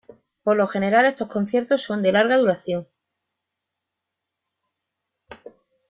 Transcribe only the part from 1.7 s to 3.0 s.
son de larga duración.